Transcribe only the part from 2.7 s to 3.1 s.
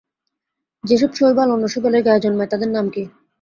নাম কী?